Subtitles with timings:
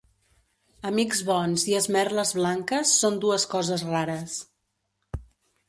[0.89, 4.43] Amics bons i esmerles blanques són dues coses rares.